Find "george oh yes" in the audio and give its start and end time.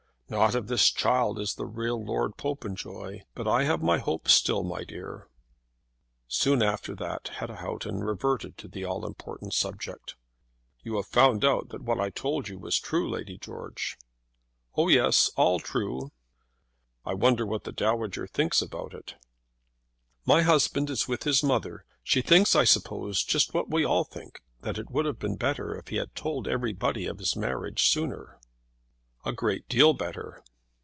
13.37-15.31